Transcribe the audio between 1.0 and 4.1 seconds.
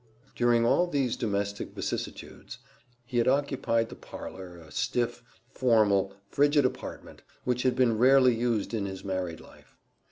domestic vicissitudes he had occupied the